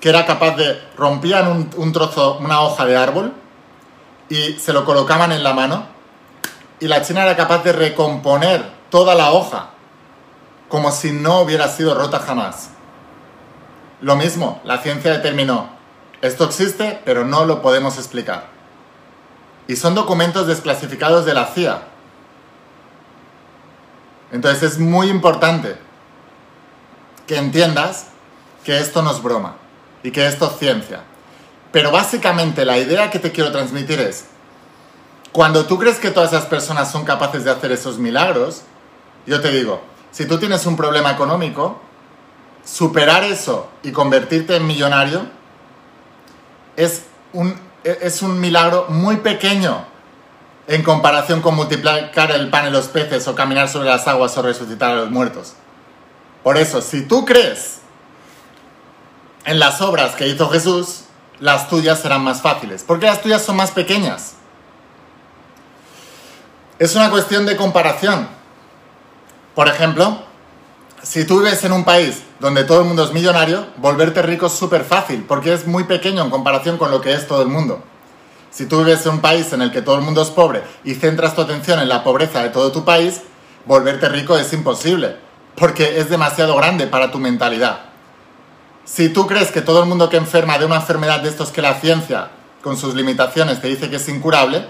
que 0.00 0.08
era 0.08 0.24
capaz 0.24 0.54
de 0.56 0.80
rompían 0.96 1.48
un, 1.48 1.70
un 1.76 1.92
trozo, 1.92 2.38
una 2.38 2.60
hoja 2.60 2.84
de 2.84 2.96
árbol 2.96 3.34
y 4.28 4.52
se 4.52 4.72
lo 4.72 4.84
colocaban 4.84 5.32
en 5.32 5.42
la 5.42 5.52
mano 5.52 5.86
y 6.80 6.86
la 6.86 7.02
china 7.02 7.22
era 7.24 7.36
capaz 7.36 7.64
de 7.64 7.72
recomponer 7.72 8.70
toda 8.90 9.16
la 9.16 9.32
hoja 9.32 9.70
como 10.68 10.92
si 10.92 11.12
no 11.12 11.40
hubiera 11.40 11.68
sido 11.68 11.94
rota 11.94 12.20
jamás. 12.20 12.70
Lo 14.00 14.16
mismo, 14.16 14.60
la 14.64 14.78
ciencia 14.78 15.12
determinó, 15.12 15.70
esto 16.20 16.44
existe, 16.44 17.00
pero 17.04 17.24
no 17.24 17.44
lo 17.44 17.62
podemos 17.62 17.96
explicar. 17.96 18.46
Y 19.66 19.76
son 19.76 19.94
documentos 19.94 20.46
desclasificados 20.46 21.24
de 21.24 21.34
la 21.34 21.46
CIA. 21.46 21.82
Entonces 24.32 24.72
es 24.72 24.78
muy 24.78 25.08
importante 25.08 25.76
que 27.26 27.36
entiendas 27.36 28.08
que 28.64 28.78
esto 28.78 29.02
no 29.02 29.10
es 29.10 29.22
broma 29.22 29.56
y 30.02 30.10
que 30.10 30.26
esto 30.26 30.50
es 30.50 30.58
ciencia. 30.58 31.00
Pero 31.72 31.90
básicamente 31.90 32.64
la 32.64 32.78
idea 32.78 33.10
que 33.10 33.18
te 33.18 33.30
quiero 33.30 33.52
transmitir 33.52 34.00
es, 34.00 34.26
cuando 35.32 35.66
tú 35.66 35.78
crees 35.78 35.98
que 35.98 36.10
todas 36.10 36.32
esas 36.32 36.46
personas 36.46 36.90
son 36.90 37.04
capaces 37.04 37.44
de 37.44 37.50
hacer 37.50 37.70
esos 37.72 37.98
milagros, 37.98 38.62
yo 39.26 39.40
te 39.40 39.50
digo, 39.50 39.82
si 40.10 40.26
tú 40.26 40.38
tienes 40.38 40.64
un 40.66 40.76
problema 40.76 41.10
económico, 41.10 41.80
superar 42.70 43.24
eso 43.24 43.68
y 43.82 43.92
convertirte 43.92 44.56
en 44.56 44.66
millonario 44.66 45.26
es 46.76 47.04
un, 47.32 47.58
es 47.82 48.22
un 48.22 48.38
milagro 48.40 48.86
muy 48.88 49.16
pequeño 49.16 49.84
en 50.66 50.82
comparación 50.82 51.40
con 51.40 51.54
multiplicar 51.54 52.30
el 52.30 52.50
pan 52.50 52.68
y 52.68 52.70
los 52.70 52.88
peces 52.88 53.26
o 53.26 53.34
caminar 53.34 53.68
sobre 53.68 53.88
las 53.88 54.06
aguas 54.06 54.36
o 54.36 54.42
resucitar 54.42 54.90
a 54.90 54.96
los 54.96 55.10
muertos. 55.10 55.54
Por 56.42 56.58
eso, 56.58 56.82
si 56.82 57.02
tú 57.02 57.24
crees 57.24 57.78
en 59.44 59.58
las 59.58 59.80
obras 59.80 60.14
que 60.14 60.28
hizo 60.28 60.50
Jesús, 60.50 61.04
las 61.40 61.68
tuyas 61.68 62.00
serán 62.00 62.22
más 62.22 62.42
fáciles, 62.42 62.84
porque 62.86 63.06
las 63.06 63.22
tuyas 63.22 63.42
son 63.42 63.56
más 63.56 63.70
pequeñas. 63.70 64.34
Es 66.78 66.94
una 66.94 67.10
cuestión 67.10 67.46
de 67.46 67.56
comparación. 67.56 68.28
Por 69.54 69.68
ejemplo, 69.68 70.27
si 71.02 71.24
tú 71.24 71.38
vives 71.38 71.62
en 71.64 71.72
un 71.72 71.84
país 71.84 72.22
donde 72.40 72.64
todo 72.64 72.80
el 72.80 72.86
mundo 72.86 73.04
es 73.04 73.12
millonario, 73.12 73.66
volverte 73.76 74.22
rico 74.22 74.46
es 74.46 74.52
súper 74.52 74.84
fácil, 74.84 75.24
porque 75.26 75.52
es 75.52 75.66
muy 75.66 75.84
pequeño 75.84 76.22
en 76.22 76.30
comparación 76.30 76.76
con 76.76 76.90
lo 76.90 77.00
que 77.00 77.12
es 77.12 77.26
todo 77.26 77.42
el 77.42 77.48
mundo. 77.48 77.82
Si 78.50 78.66
tú 78.66 78.78
vives 78.78 79.04
en 79.06 79.12
un 79.12 79.20
país 79.20 79.52
en 79.52 79.62
el 79.62 79.70
que 79.70 79.82
todo 79.82 79.96
el 79.96 80.02
mundo 80.02 80.22
es 80.22 80.30
pobre 80.30 80.62
y 80.84 80.94
centras 80.94 81.34
tu 81.34 81.42
atención 81.42 81.78
en 81.80 81.88
la 81.88 82.02
pobreza 82.02 82.42
de 82.42 82.48
todo 82.48 82.72
tu 82.72 82.84
país, 82.84 83.22
volverte 83.64 84.08
rico 84.08 84.36
es 84.36 84.52
imposible, 84.52 85.16
porque 85.56 86.00
es 86.00 86.08
demasiado 86.08 86.56
grande 86.56 86.86
para 86.86 87.10
tu 87.10 87.18
mentalidad. 87.18 87.80
Si 88.84 89.10
tú 89.10 89.26
crees 89.26 89.52
que 89.52 89.60
todo 89.60 89.82
el 89.82 89.88
mundo 89.88 90.08
que 90.08 90.16
enferma 90.16 90.58
de 90.58 90.64
una 90.64 90.76
enfermedad 90.76 91.20
de 91.20 91.28
estos 91.28 91.50
que 91.50 91.62
la 91.62 91.74
ciencia, 91.74 92.30
con 92.62 92.76
sus 92.76 92.94
limitaciones, 92.94 93.60
te 93.60 93.68
dice 93.68 93.90
que 93.90 93.96
es 93.96 94.08
incurable, 94.08 94.66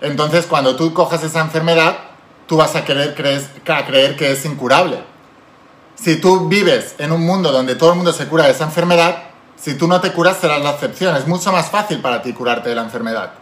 entonces 0.00 0.46
cuando 0.46 0.76
tú 0.76 0.92
cojas 0.92 1.22
esa 1.22 1.40
enfermedad, 1.40 1.96
tú 2.46 2.56
vas 2.56 2.74
a 2.74 2.84
querer 2.84 3.14
creer, 3.14 3.42
a 3.68 3.86
creer 3.86 4.16
que 4.16 4.32
es 4.32 4.44
incurable 4.44 5.11
si 6.02 6.16
tú 6.16 6.48
vives 6.48 6.94
en 6.98 7.12
un 7.12 7.24
mundo 7.24 7.52
donde 7.52 7.76
todo 7.76 7.90
el 7.90 7.96
mundo 7.96 8.12
se 8.12 8.26
cura 8.26 8.46
de 8.46 8.52
esa 8.52 8.64
enfermedad, 8.64 9.24
si 9.56 9.74
tú 9.74 9.86
no 9.86 10.00
te 10.00 10.12
curas 10.12 10.38
serás 10.38 10.60
la 10.60 10.72
excepción. 10.72 11.14
Es 11.14 11.28
mucho 11.28 11.52
más 11.52 11.70
fácil 11.70 12.00
para 12.00 12.22
ti 12.22 12.32
curarte 12.32 12.68
de 12.68 12.74
la 12.74 12.82
enfermedad. 12.82 13.34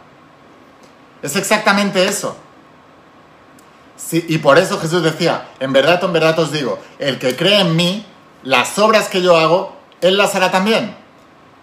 Es 1.21 1.35
exactamente 1.35 2.05
eso. 2.05 2.35
y 4.11 4.37
por 4.39 4.57
eso 4.57 4.79
Jesús 4.79 5.03
decía, 5.03 5.49
en 5.59 5.73
verdad, 5.73 6.03
en 6.03 6.13
verdad 6.13 6.37
os 6.39 6.51
digo, 6.51 6.79
el 6.99 7.17
que 7.17 7.35
cree 7.35 7.61
en 7.61 7.75
mí, 7.75 8.05
las 8.43 8.77
obras 8.77 9.07
que 9.07 9.21
yo 9.21 9.37
hago, 9.37 9.75
Él 10.01 10.17
las 10.17 10.35
hará 10.35 10.51
también. 10.51 10.95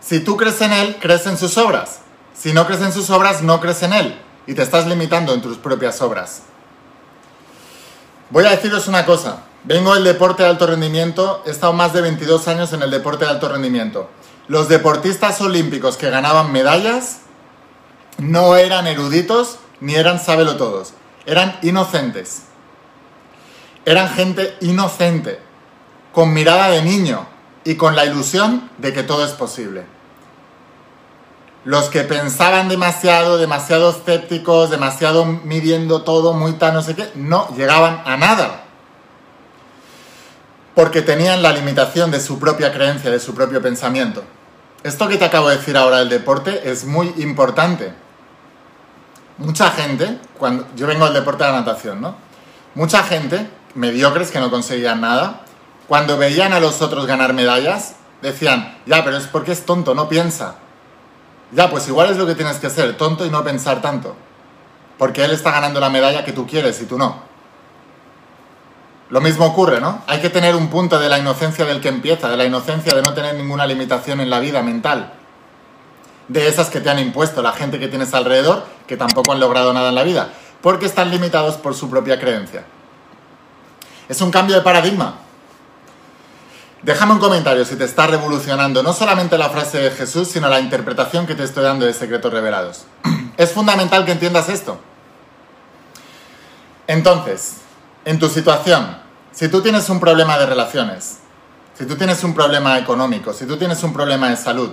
Si 0.01 0.21
tú 0.21 0.37
crees 0.37 0.61
en 0.61 0.73
Él, 0.73 0.97
crees 1.01 1.27
en 1.27 1.37
sus 1.37 1.59
obras. 1.59 2.01
Si 2.35 2.53
no 2.53 2.67
crees 2.67 2.83
en 2.83 2.93
sus 2.93 3.11
obras, 3.11 3.43
no 3.43 3.61
crees 3.61 3.83
en 3.83 3.93
Él. 3.93 4.21
Y 4.47 4.55
te 4.55 4.63
estás 4.63 4.87
limitando 4.87 5.35
en 5.35 5.43
tus 5.43 5.59
propias 5.59 6.01
obras. 6.01 6.43
Voy 8.31 8.45
a 8.45 8.51
deciros 8.51 8.89
una 8.89 9.07
cosa. 9.07 9.45
Vengo 9.65 9.95
del 9.95 10.05
deporte 10.05 10.43
de 10.43 10.51
alto 10.51 10.67
rendimiento, 10.67 11.43
he 11.47 11.51
estado 11.51 11.73
más 11.73 11.95
de 11.95 12.03
22 12.03 12.47
años 12.49 12.73
en 12.75 12.83
el 12.83 12.91
deporte 12.91 13.25
de 13.25 13.31
alto 13.31 13.49
rendimiento. 13.49 14.11
Los 14.49 14.69
deportistas 14.69 15.41
olímpicos 15.41 15.97
que 15.97 16.11
ganaban 16.11 16.53
medallas 16.53 17.21
no 18.19 18.57
eran 18.57 18.87
eruditos 18.87 19.59
ni 19.81 19.95
eran 19.95 20.21
todos, 20.25 20.93
eran 21.25 21.59
inocentes. 21.63 22.43
Eran 23.87 24.11
gente 24.11 24.57
inocente, 24.61 25.41
con 26.13 26.35
mirada 26.35 26.69
de 26.69 26.83
niño 26.83 27.27
y 27.65 27.77
con 27.77 27.97
la 27.97 28.05
ilusión 28.05 28.71
de 28.77 28.93
que 28.93 29.03
todo 29.03 29.25
es 29.25 29.33
posible. 29.33 29.85
Los 31.65 31.91
que 31.91 32.03
pensaban 32.03 32.69
demasiado, 32.69 33.37
demasiado 33.37 33.91
escépticos, 33.91 34.71
demasiado 34.71 35.25
midiendo 35.25 36.03
todo, 36.03 36.33
muy 36.33 36.53
tan 36.53 36.75
no 36.75 36.83
sé 36.83 36.95
qué, 36.95 37.11
no 37.15 37.49
llegaban 37.57 38.03
a 38.05 38.17
nada 38.17 38.65
porque 40.79 41.03
tenían 41.03 41.43
la 41.43 41.53
limitación 41.53 42.13
de 42.13 42.21
su 42.21 42.39
propia 42.39 42.73
creencia, 42.73 43.11
de 43.11 43.19
su 43.19 43.35
propio 43.35 43.61
pensamiento. 43.61 44.23
Esto 44.85 45.09
que 45.09 45.17
te 45.17 45.25
acabo 45.25 45.49
de 45.49 45.57
decir 45.57 45.77
ahora 45.77 45.99
del 45.99 46.09
deporte 46.09 46.71
es 46.71 46.85
muy 46.85 47.13
importante. 47.17 47.93
Mucha 49.39 49.73
gente, 49.73 50.21
cuando 50.39 50.69
yo 50.77 50.87
vengo 50.87 51.07
del 51.07 51.15
deporte 51.15 51.43
de 51.43 51.51
la 51.51 51.59
natación, 51.59 52.01
¿no? 52.01 52.15
Mucha 52.77 53.03
gente, 53.03 53.51
mediocres 53.75 54.31
que 54.31 54.39
no 54.39 54.53
conseguían 54.53 55.01
nada, 55.01 55.41
cuando 55.89 56.17
veían 56.17 56.53
a 56.53 56.61
los 56.61 56.81
otros 56.81 57.07
ganar 57.07 57.33
medallas, 57.33 57.97
decían, 58.23 58.79
ya, 58.87 59.05
pero 59.05 59.17
es 59.17 59.27
porque 59.27 59.51
es 59.51 59.67
tonto, 59.67 59.97
no 59.97 60.09
piensa. 60.09 60.55
Ya, 61.53 61.71
pues 61.71 61.89
igual 61.89 62.11
es 62.11 62.17
lo 62.17 62.27
que 62.27 62.35
tienes 62.35 62.59
que 62.59 62.71
ser, 62.71 62.97
tonto 62.97 63.25
y 63.25 63.31
no 63.31 63.43
pensar 63.43 63.81
tanto. 63.81 64.15
Porque 64.99 65.25
él 65.25 65.31
está 65.31 65.51
ganando 65.51 65.81
la 65.81 65.89
medalla 65.89 66.25
que 66.25 66.33
tú 66.33 66.47
quieres 66.47 66.81
y 66.83 66.87
tú 66.87 66.99
no. 66.99 67.29
Lo 69.11 69.21
mismo 69.23 69.47
ocurre, 69.47 69.81
¿no? 69.81 70.03
Hay 70.07 70.21
que 70.21 70.29
tener 70.29 70.55
un 70.55 70.69
punto 70.69 70.99
de 70.99 71.09
la 71.09 71.19
inocencia 71.19 71.65
del 71.65 71.81
que 71.81 71.89
empieza, 71.89 72.29
de 72.29 72.37
la 72.37 72.45
inocencia 72.45 72.95
de 72.95 73.01
no 73.01 73.15
tener 73.15 73.35
ninguna 73.37 73.67
limitación 73.67 74.21
en 74.21 74.29
la 74.29 74.39
vida 74.39 74.63
mental. 74.63 75.15
De 76.29 76.47
esas 76.47 76.69
que 76.69 76.81
te 76.81 76.91
han 76.91 76.99
impuesto 76.99 77.41
la 77.41 77.53
gente 77.53 77.79
que 77.79 77.89
tienes 77.89 78.13
alrededor, 78.13 78.67
que 78.87 78.99
tampoco 78.99 79.33
han 79.33 79.41
logrado 79.41 79.73
nada 79.73 79.89
en 79.89 79.95
la 79.95 80.03
vida, 80.03 80.29
porque 80.61 80.85
están 80.85 81.11
limitados 81.11 81.57
por 81.57 81.75
su 81.75 81.89
propia 81.89 82.21
creencia. 82.21 82.65
Es 84.11 84.21
un 84.21 84.31
cambio 84.31 84.57
de 84.57 84.63
paradigma. 84.63 85.15
Déjame 86.83 87.13
un 87.15 87.19
comentario 87.19 87.65
si 87.65 87.75
te 87.75 87.85
está 87.85 88.07
revolucionando 88.07 88.83
no 88.83 88.93
solamente 88.93 89.37
la 89.37 89.51
frase 89.51 89.79
de 89.79 89.91
Jesús, 89.91 90.29
sino 90.29 90.49
la 90.49 90.61
interpretación 90.61 91.27
que 91.27 91.35
te 91.35 91.43
estoy 91.43 91.65
dando 91.65 91.87
de 91.87 91.93
secretos 91.93 92.33
revelados. 92.33 92.85
Es 93.37 93.53
fundamental 93.53 94.05
que 94.05 94.13
entiendas 94.13 94.49
esto. 94.49 94.81
Entonces, 96.89 97.59
en 98.05 98.19
tu 98.19 98.29
situación, 98.29 98.99
si 99.33 99.49
tú 99.49 99.61
tienes 99.61 99.89
un 99.91 100.01
problema 100.01 100.39
de 100.39 100.47
relaciones, 100.47 101.19
si 101.77 101.87
tú 101.87 101.97
tienes 101.97 102.25
un 102.25 102.35
problema 102.35 102.79
económico, 102.79 103.33
si 103.33 103.47
tú 103.47 103.57
tienes 103.57 103.83
un 103.85 103.93
problema 103.93 104.29
de 104.31 104.37
salud, 104.37 104.73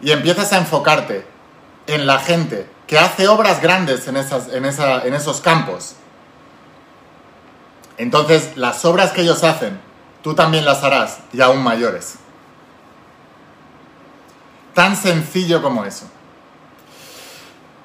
y 0.00 0.10
empiezas 0.10 0.52
a 0.52 0.58
enfocarte 0.58 1.24
en 1.86 2.06
la 2.06 2.18
gente 2.18 2.68
que 2.86 2.98
hace 2.98 3.28
obras 3.28 3.60
grandes 3.60 4.08
en, 4.08 4.16
en 4.16 5.14
esos 5.14 5.40
campos, 5.40 5.94
entonces 7.96 8.56
las 8.56 8.84
obras 8.84 9.12
que 9.12 9.22
ellos 9.22 9.44
hacen, 9.44 9.78
tú 10.24 10.34
también 10.34 10.64
las 10.64 10.82
harás 10.82 11.18
y 11.34 11.42
aún 11.42 11.62
mayores. 11.62 12.14
Tan 14.72 14.96
sencillo 14.96 15.62
como 15.62 15.84
eso. 15.84 16.06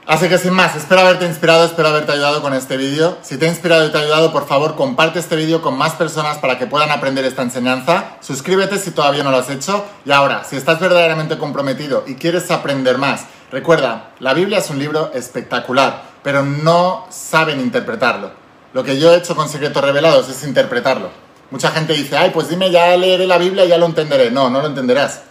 Así 0.08 0.27
que 0.27 0.39
sin 0.39 0.53
más, 0.53 0.75
espero 0.75 1.01
haberte 1.01 1.27
inspirado, 1.27 1.65
espero 1.65 1.89
haberte 1.89 2.13
ayudado 2.13 2.41
con 2.41 2.53
este 2.53 2.77
vídeo. 2.77 3.17
Si 3.22 3.38
te 3.38 3.46
ha 3.46 3.50
inspirado 3.50 3.86
y 3.86 3.91
te 3.91 3.98
ha 4.00 4.01
ayudado, 4.01 4.31
por 4.31 4.48
favor, 4.48 4.75
comparte 4.75 5.19
este 5.19 5.36
vídeo 5.36 5.62
con 5.62 5.77
más 5.77 5.93
personas 5.93 6.39
para 6.39 6.58
que 6.58 6.65
puedan 6.65 6.89
aprender 6.89 7.25
esta 7.25 7.43
enseñanza. 7.43 8.15
Suscríbete 8.22 8.79
si 8.79 8.89
todavía 8.89 9.22
no 9.22 9.29
lo 9.29 9.38
has 9.38 9.51
hecho. 9.51 9.86
Y 10.05 10.12
ahora, 10.12 10.46
si 10.46 10.55
estás 10.55 10.79
verdaderamente 10.79 11.38
comprometido 11.38 12.05
y 12.08 12.15
quieres 12.15 12.50
aprender 12.50 12.98
más, 12.98 13.25
recuerda, 13.51 14.12
la 14.19 14.34
Biblia 14.34 14.58
es 14.58 14.69
un 14.72 14.79
libro 14.79 15.12
espectacular, 15.13 16.03
pero 16.24 16.41
no 16.41 17.05
saben 17.12 17.60
interpretarlo. 17.60 18.31
Lo 18.74 18.84
que 18.84 18.98
yo 19.00 19.13
he 19.13 19.17
hecho 19.17 19.36
con 19.36 19.50
Secretos 19.50 19.84
Revelados 19.84 20.27
es 20.29 20.43
interpretarlo. 20.43 21.28
Mucha 21.51 21.72
gente 21.72 21.94
dice, 21.94 22.15
ay, 22.15 22.29
pues 22.32 22.50
dime, 22.50 22.70
ya 22.70 22.96
leeré 22.96 23.25
la 23.25 23.38
Biblia 23.38 23.65
y 23.65 23.70
ya 23.70 23.77
lo 23.77 23.88
entenderé. 23.88 24.29
No, 24.29 24.50
no 24.50 24.62
lo 24.62 24.68
entenderás. 24.68 25.22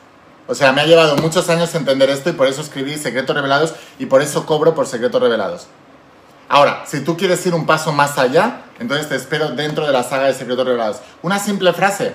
O 0.48 0.54
sea, 0.54 0.72
me 0.72 0.80
ha 0.80 0.86
llevado 0.86 1.16
muchos 1.16 1.48
años 1.50 1.74
entender 1.74 2.08
esto 2.10 2.30
y 2.30 2.32
por 2.32 2.46
eso 2.46 2.62
escribí 2.62 2.96
Secretos 2.96 3.36
Revelados 3.36 3.74
y 3.98 4.06
por 4.06 4.22
eso 4.22 4.46
cobro 4.46 4.74
por 4.74 4.86
Secretos 4.86 5.20
Revelados. 5.20 5.66
Ahora, 6.48 6.84
si 6.86 7.00
tú 7.00 7.16
quieres 7.16 7.44
ir 7.46 7.54
un 7.54 7.66
paso 7.66 7.92
más 7.92 8.18
allá, 8.18 8.62
entonces 8.80 9.08
te 9.08 9.14
espero 9.14 9.50
dentro 9.50 9.86
de 9.86 9.92
la 9.92 10.02
saga 10.02 10.24
de 10.24 10.34
Secretos 10.34 10.64
Revelados. 10.64 10.96
Una 11.20 11.38
simple 11.38 11.72
frase 11.74 12.14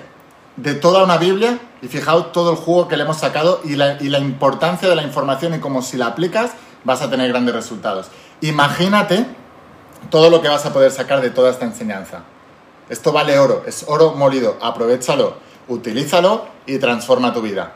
de 0.56 0.74
toda 0.74 1.04
una 1.04 1.16
Biblia 1.16 1.60
y 1.80 1.88
fijaos 1.88 2.32
todo 2.32 2.50
el 2.50 2.56
juego 2.56 2.88
que 2.88 2.96
le 2.96 3.04
hemos 3.04 3.18
sacado 3.18 3.60
y 3.64 3.76
la, 3.76 4.02
y 4.02 4.08
la 4.08 4.18
importancia 4.18 4.88
de 4.88 4.96
la 4.96 5.02
información 5.02 5.54
y 5.54 5.60
cómo 5.60 5.82
si 5.82 5.96
la 5.96 6.06
aplicas 6.06 6.50
vas 6.82 7.02
a 7.02 7.08
tener 7.08 7.28
grandes 7.28 7.54
resultados. 7.54 8.08
Imagínate 8.40 9.26
todo 10.10 10.28
lo 10.28 10.42
que 10.42 10.48
vas 10.48 10.66
a 10.66 10.72
poder 10.72 10.90
sacar 10.90 11.20
de 11.20 11.30
toda 11.30 11.50
esta 11.50 11.64
enseñanza. 11.64 12.22
Esto 12.88 13.12
vale 13.12 13.38
oro, 13.38 13.62
es 13.66 13.84
oro 13.88 14.12
molido. 14.12 14.58
Aprovechalo, 14.60 15.36
utilízalo 15.68 16.46
y 16.66 16.78
transforma 16.78 17.32
tu 17.32 17.40
vida. 17.40 17.72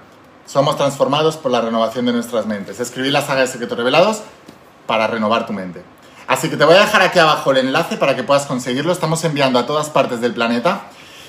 Somos 0.47 0.77
transformados 0.77 1.37
por 1.37 1.51
la 1.51 1.61
renovación 1.61 2.07
de 2.07 2.13
nuestras 2.13 2.47
mentes. 2.47 2.81
Escribí 2.81 3.11
la 3.11 3.23
saga 3.23 3.43
de 3.43 3.47
secretos 3.47 3.77
revelados 3.77 4.23
para 4.87 5.07
renovar 5.07 5.47
tu 5.47 5.53
mente. 5.53 5.83
Así 6.27 6.51
que 6.51 6.57
te 6.57 6.65
voy 6.65 6.75
a 6.75 6.81
dejar 6.81 7.03
aquí 7.03 7.19
abajo 7.19 7.51
el 7.51 7.59
enlace 7.59 7.97
para 7.97 8.15
que 8.15 8.23
puedas 8.23 8.47
conseguirlo. 8.47 8.93
Estamos 8.93 9.25
enviando 9.25 9.59
a 9.59 9.67
todas 9.67 9.89
partes 9.89 10.21
del 10.21 10.35
planeta. 10.35 10.83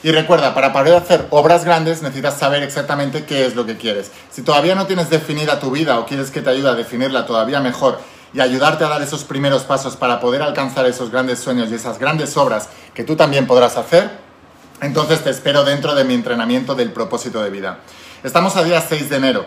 Y 0.03 0.11
recuerda, 0.11 0.53
para 0.53 0.71
poder 0.71 0.95
hacer 0.95 1.25
obras 1.29 1.65
grandes 1.65 2.01
necesitas 2.01 2.37
saber 2.37 2.63
exactamente 2.63 3.25
qué 3.25 3.45
es 3.45 3.55
lo 3.55 3.65
que 3.65 3.77
quieres. 3.77 4.11
Si 4.31 4.41
todavía 4.41 4.75
no 4.75 4.87
tienes 4.87 5.09
definida 5.09 5.59
tu 5.59 5.71
vida 5.71 5.99
o 5.99 6.05
quieres 6.05 6.31
que 6.31 6.41
te 6.41 6.49
ayude 6.49 6.69
a 6.69 6.75
definirla 6.75 7.25
todavía 7.25 7.59
mejor 7.59 7.99
y 8.33 8.39
ayudarte 8.39 8.83
a 8.85 8.89
dar 8.89 9.01
esos 9.01 9.23
primeros 9.23 9.63
pasos 9.63 9.97
para 9.97 10.19
poder 10.19 10.41
alcanzar 10.41 10.85
esos 10.85 11.11
grandes 11.11 11.39
sueños 11.39 11.69
y 11.71 11.75
esas 11.75 11.99
grandes 11.99 12.37
obras 12.37 12.69
que 12.93 13.03
tú 13.03 13.15
también 13.15 13.47
podrás 13.47 13.77
hacer, 13.77 14.09
entonces 14.81 15.23
te 15.23 15.29
espero 15.29 15.63
dentro 15.63 15.95
de 15.95 16.03
mi 16.03 16.13
entrenamiento 16.13 16.75
del 16.75 16.91
propósito 16.91 17.41
de 17.41 17.49
vida. 17.49 17.79
Estamos 18.23 18.55
a 18.55 18.63
día 18.63 18.81
6 18.81 19.09
de 19.09 19.15
enero. 19.15 19.45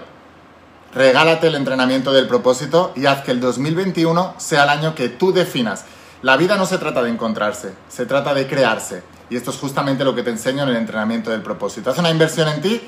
Regálate 0.95 1.47
el 1.47 1.55
entrenamiento 1.55 2.13
del 2.13 2.29
propósito 2.29 2.93
y 2.95 3.07
haz 3.07 3.23
que 3.23 3.31
el 3.31 3.41
2021 3.41 4.35
sea 4.37 4.65
el 4.65 4.69
año 4.69 4.95
que 4.95 5.09
tú 5.09 5.33
definas. 5.33 5.87
La 6.21 6.37
vida 6.37 6.57
no 6.57 6.67
se 6.67 6.79
trata 6.79 7.03
de 7.03 7.11
encontrarse, 7.11 7.73
se 7.89 8.05
trata 8.05 8.35
de 8.35 8.47
crearse. 8.47 9.03
Y 9.31 9.37
esto 9.37 9.51
es 9.51 9.57
justamente 9.57 10.05
lo 10.05 10.15
que 10.15 10.23
te 10.23 10.31
enseño 10.31 10.65
en 10.65 10.69
el 10.69 10.77
entrenamiento 10.77 11.31
del 11.31 11.43
propósito. 11.43 11.91
Haz 11.91 11.99
una 11.99 12.11
inversión 12.11 12.49
en 12.49 12.61
ti 12.61 12.81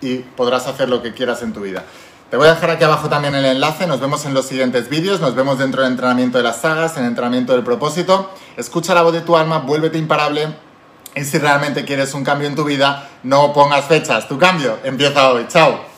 y 0.00 0.18
podrás 0.18 0.66
hacer 0.66 0.88
lo 0.88 1.02
que 1.02 1.12
quieras 1.12 1.42
en 1.42 1.52
tu 1.52 1.60
vida. 1.60 1.84
Te 2.30 2.36
voy 2.36 2.46
a 2.46 2.54
dejar 2.54 2.70
aquí 2.70 2.84
abajo 2.84 3.08
también 3.08 3.34
el 3.34 3.44
enlace, 3.44 3.88
nos 3.88 3.98
vemos 3.98 4.24
en 4.24 4.34
los 4.34 4.46
siguientes 4.46 4.88
vídeos, 4.88 5.20
nos 5.20 5.34
vemos 5.34 5.58
dentro 5.58 5.82
del 5.82 5.90
entrenamiento 5.90 6.38
de 6.38 6.44
las 6.44 6.60
sagas, 6.60 6.96
en 6.96 7.02
el 7.02 7.08
entrenamiento 7.08 7.54
del 7.54 7.64
propósito. 7.64 8.30
Escucha 8.56 8.94
la 8.94 9.02
voz 9.02 9.12
de 9.12 9.22
tu 9.22 9.36
alma, 9.36 9.58
vuélvete 9.58 9.98
imparable 9.98 10.54
y 11.16 11.24
si 11.24 11.38
realmente 11.38 11.84
quieres 11.84 12.14
un 12.14 12.22
cambio 12.22 12.46
en 12.46 12.54
tu 12.54 12.62
vida, 12.62 13.08
no 13.24 13.52
pongas 13.52 13.84
fechas, 13.86 14.28
tu 14.28 14.38
cambio 14.38 14.78
empieza 14.84 15.32
hoy. 15.32 15.46
Chao. 15.48 15.89